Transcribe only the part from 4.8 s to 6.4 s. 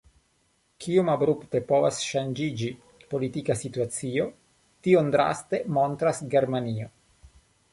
tion draste montras